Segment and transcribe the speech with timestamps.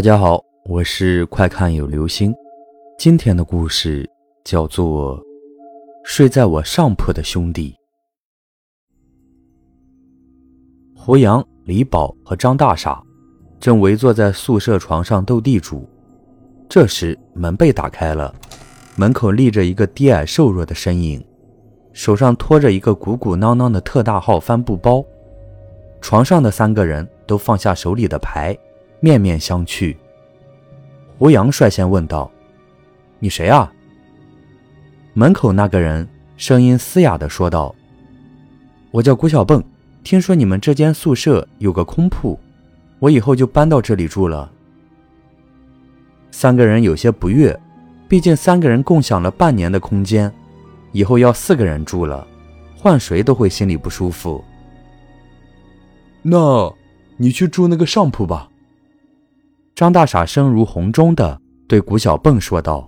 [0.00, 2.34] 大家好，我是快看有流星。
[2.96, 4.08] 今天的故事
[4.42, 5.18] 叫做
[6.04, 7.76] 《睡在我上铺的兄弟》。
[10.98, 13.02] 胡杨、李宝和张大傻
[13.60, 15.86] 正围坐在宿舍床上斗地主。
[16.66, 18.34] 这时门被打开了，
[18.96, 21.22] 门口立着一个低矮瘦弱的身影，
[21.92, 25.04] 手上托着一个鼓鼓囊囊的特大号帆布包。
[26.00, 28.58] 床上的三个人都放下手里的牌。
[29.00, 29.96] 面面相觑，
[31.18, 32.30] 胡杨率先问道
[33.18, 33.72] ：“你谁啊？”
[35.14, 37.74] 门口那个人声音嘶哑的说道
[38.92, 39.64] ：“我叫谷小蹦，
[40.04, 42.38] 听说你们这间宿舍有个空铺，
[42.98, 44.52] 我以后就搬到这里住了。”
[46.30, 47.58] 三个人有些不悦，
[48.06, 50.30] 毕竟三个人共享了半年的空间，
[50.92, 52.26] 以后要四个人住了，
[52.76, 54.44] 换谁都会心里不舒服。
[56.20, 56.70] 那，
[57.16, 58.49] 你去住那个上铺吧。
[59.80, 62.86] 张大傻声如洪钟的对谷小蹦说道：“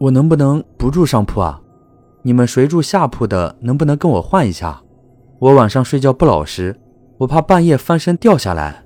[0.00, 1.60] 我能不能不住上铺啊？
[2.22, 4.80] 你们谁住下铺的，能不能跟我换一下？
[5.38, 6.74] 我晚上睡觉不老实，
[7.18, 8.82] 我怕半夜翻身掉下来。”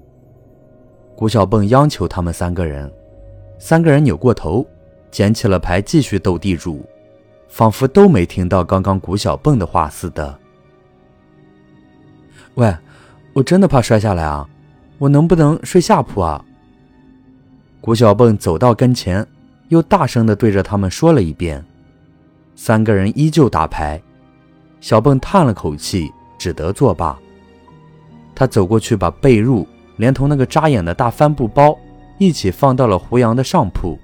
[1.14, 2.92] 谷小蹦央求他们三个人，
[3.60, 4.66] 三个人扭过头，
[5.12, 6.84] 捡起了牌，继续斗地主，
[7.46, 10.36] 仿佛都没听到刚刚谷小蹦的话似的。
[12.54, 12.77] 喂，
[13.32, 14.44] 我真的怕摔下来啊！
[15.03, 16.45] 我能不能睡下铺啊？
[17.81, 19.27] 谷小蹦走到跟前，
[19.67, 21.61] 又大声地对着他们说了一遍。
[22.55, 24.00] 三个人依旧打牌。
[24.80, 26.08] 小蹦叹了口气，
[26.39, 27.19] 只得作罢。
[28.33, 31.77] 他走过去，把被褥连同那个扎眼的大帆布包
[32.19, 33.98] 一起放到了胡杨的上铺。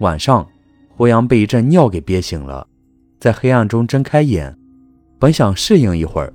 [0.00, 0.46] 晚上，
[0.94, 2.66] 胡杨被一阵尿给憋醒了，
[3.18, 4.54] 在黑暗中睁开眼，
[5.18, 6.30] 本想适应一会儿，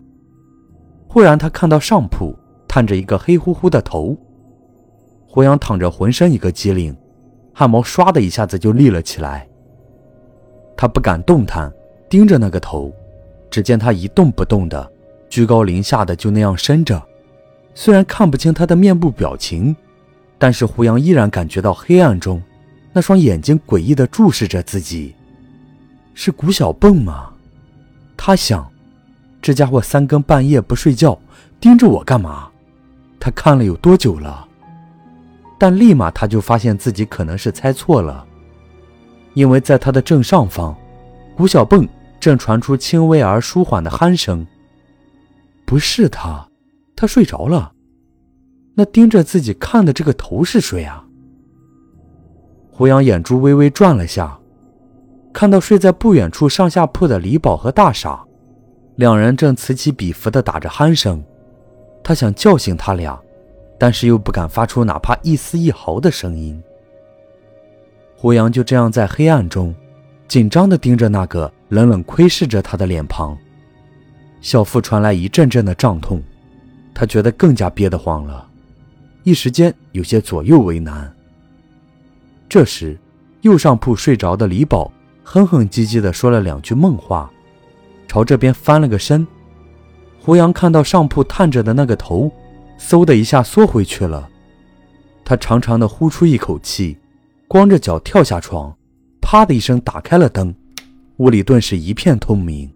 [1.07, 2.35] 忽然他看到上铺。
[2.73, 4.15] 探着一个黑乎乎的头，
[5.27, 6.95] 胡杨躺着，浑身一个机灵，
[7.53, 9.45] 汗毛唰的一下子就立了起来。
[10.77, 11.69] 他不敢动弹，
[12.09, 12.89] 盯着那个头，
[13.49, 14.89] 只见他一动不动的，
[15.29, 17.03] 居高临下的就那样伸着。
[17.75, 19.75] 虽然看不清他的面部表情，
[20.37, 22.41] 但是胡杨依然感觉到黑暗中
[22.93, 25.13] 那双眼睛诡异的注视着自己。
[26.13, 27.33] 是谷小蹦吗？
[28.15, 28.65] 他想，
[29.41, 31.19] 这家伙三更半夜不睡觉，
[31.59, 32.47] 盯着我干嘛？
[33.21, 34.47] 他看了有多久了？
[35.59, 38.25] 但立马他就发现自己可能是猜错了，
[39.35, 40.75] 因为在他的正上方，
[41.37, 41.87] 谷小蹦
[42.19, 44.45] 正传出轻微而舒缓的鼾声。
[45.67, 46.49] 不是他，
[46.95, 47.73] 他睡着了。
[48.73, 51.05] 那盯着自己看的这个头是谁啊？
[52.71, 54.39] 胡杨眼珠微微转了下，
[55.31, 58.25] 看到睡在不远处上下铺的李宝和大傻，
[58.95, 61.23] 两人正此起彼伏地打着鼾声。
[62.03, 63.19] 他想叫醒他俩，
[63.77, 66.61] 但是又不敢发出哪怕一丝一毫的声音。
[68.15, 69.73] 胡杨就这样在黑暗中，
[70.27, 73.37] 紧张地盯着那个冷冷窥视着他的脸庞。
[74.41, 76.21] 小腹传来一阵阵的胀痛，
[76.93, 78.47] 他觉得更加憋得慌了，
[79.23, 81.11] 一时间有些左右为难。
[82.49, 82.97] 这时，
[83.41, 84.91] 右上铺睡着的李宝
[85.23, 87.31] 哼哼唧唧地说了两句梦话，
[88.07, 89.25] 朝这边翻了个身。
[90.23, 92.31] 胡杨看到上铺探着的那个头，
[92.77, 94.29] 嗖的一下缩回去了。
[95.25, 96.95] 他长长的呼出一口气，
[97.47, 98.71] 光着脚跳下床，
[99.19, 100.53] 啪的一声打开了灯，
[101.17, 102.71] 屋里顿时一片通明。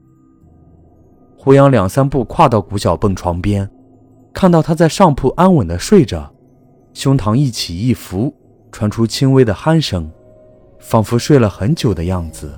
[1.38, 3.70] 胡杨两三步跨到古小蹦床边，
[4.34, 6.34] 看到他在上铺安稳的睡着，
[6.96, 8.34] 胸膛一起一伏，
[8.72, 10.10] 传出轻微的鼾声，
[10.80, 12.52] 仿佛睡了很久的样子。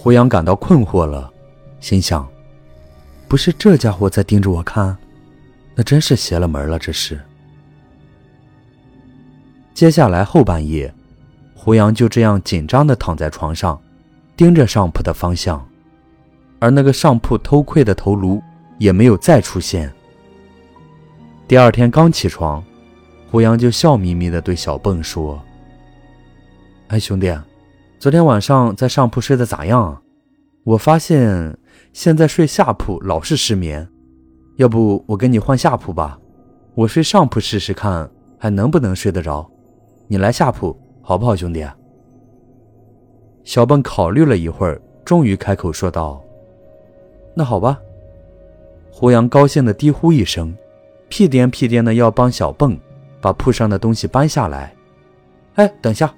[0.00, 1.30] 胡杨感到困惑了，
[1.80, 2.26] 心想
[3.26, 4.96] ：“不是这家伙在盯着我看，
[5.74, 7.20] 那真是邪了门了。”这是。
[9.74, 10.94] 接下来后半夜，
[11.52, 13.78] 胡杨就这样紧张地躺在床上，
[14.36, 15.68] 盯着上铺的方向，
[16.60, 18.40] 而那个上铺偷窥的头颅
[18.78, 19.92] 也没有再出现。
[21.48, 22.64] 第二天刚起床，
[23.32, 25.42] 胡杨就笑眯眯地对小蹦说
[26.86, 27.36] ：“哎，兄弟。”
[27.98, 30.00] 昨天晚上在上铺睡得咋样啊？
[30.62, 31.58] 我发现
[31.92, 33.88] 现在睡下铺老是失眠，
[34.54, 36.16] 要不我跟你换下铺吧？
[36.76, 38.08] 我睡上铺试试看，
[38.38, 39.50] 还能不能睡得着？
[40.06, 41.66] 你来下铺好不好，兄弟？
[43.42, 46.22] 小蹦考虑了一会儿，终于开口说道
[47.34, 47.80] ：“那好吧。”
[48.94, 50.56] 胡杨高兴地低呼一声，
[51.08, 52.78] 屁颠屁颠的要帮小蹦
[53.20, 54.72] 把铺上的东西搬下来。
[55.54, 56.14] 哎，等下。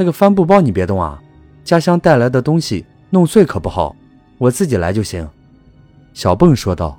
[0.00, 1.22] 那个帆布包你别动啊，
[1.62, 3.94] 家乡带来的东西弄碎可不好，
[4.38, 5.28] 我自己来就行。”
[6.14, 6.98] 小蹦说道。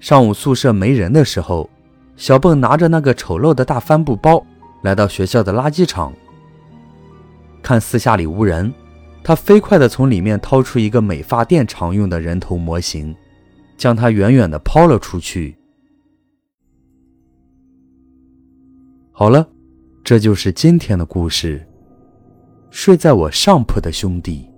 [0.00, 1.68] 上午宿舍没人的时候，
[2.16, 4.42] 小蹦拿着那个丑陋的大帆布包
[4.84, 6.14] 来到学校的垃圾场，
[7.62, 8.72] 看四下里无人，
[9.22, 13.14] 他飞快地从里面掏出一个美发店常用的人头模型，
[13.76, 15.58] 将它远远地抛了出去。
[19.12, 19.46] 好了，
[20.06, 21.60] 这就是今天的故事。
[22.70, 24.48] 睡在我上铺的兄弟。